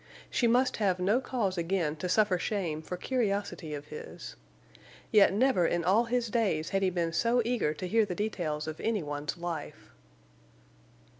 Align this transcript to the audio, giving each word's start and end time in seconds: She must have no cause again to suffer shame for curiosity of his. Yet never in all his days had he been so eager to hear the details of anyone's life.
She 0.31 0.47
must 0.47 0.77
have 0.77 0.97
no 0.97 1.19
cause 1.21 1.59
again 1.59 1.95
to 1.97 2.09
suffer 2.09 2.39
shame 2.39 2.81
for 2.81 2.97
curiosity 2.97 3.75
of 3.75 3.89
his. 3.89 4.35
Yet 5.11 5.31
never 5.31 5.67
in 5.67 5.83
all 5.83 6.05
his 6.05 6.31
days 6.31 6.69
had 6.69 6.81
he 6.81 6.89
been 6.89 7.13
so 7.13 7.43
eager 7.45 7.71
to 7.75 7.87
hear 7.87 8.03
the 8.03 8.15
details 8.15 8.65
of 8.65 8.81
anyone's 8.81 9.37
life. 9.37 9.91